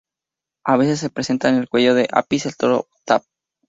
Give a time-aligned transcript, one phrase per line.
[0.65, 3.23] A veces se representa en el cuello de Apis, el toro de Ptah.